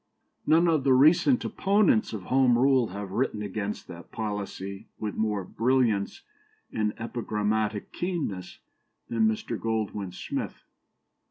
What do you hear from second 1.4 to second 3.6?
opponents of Home Rule have written